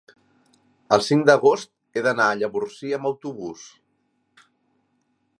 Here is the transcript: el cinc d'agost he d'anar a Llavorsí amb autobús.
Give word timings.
el 0.95 1.01
cinc 1.07 1.25
d'agost 1.29 1.69
he 1.93 2.01
d'anar 2.07 2.29
a 2.29 2.37
Llavorsí 2.39 2.93
amb 2.97 3.09
autobús. 3.09 3.69